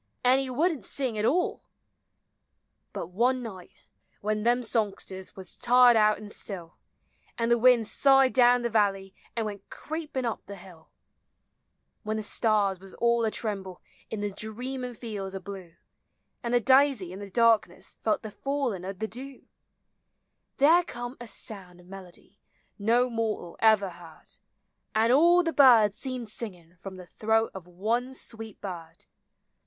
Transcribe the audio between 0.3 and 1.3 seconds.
he would n't sing at